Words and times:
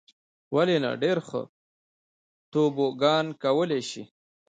ولې 0.55 0.77
نه. 0.83 0.91
ډېر 1.03 1.17
ښه 1.27 1.41
توبوګان 2.51 3.25
کولای 3.43 3.81
شې. 3.89 4.03